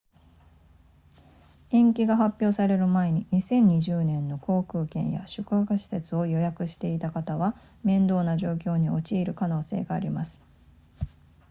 [1.69, 10.41] 延期が発表される前に2020年の航空券や宿泊施設を予約していた方は面倒な状況に陥る可能性があります